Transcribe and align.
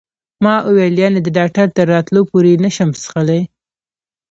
ما 0.43 0.55
وویل: 0.67 0.95
یعنې 1.03 1.19
د 1.23 1.27
ډاکټر 1.37 1.67
تر 1.77 1.85
راتلو 1.93 2.21
پورې 2.31 2.49
یې 2.53 2.61
نه 2.65 2.69
شم 2.75 2.89
څښلای؟ 2.99 3.41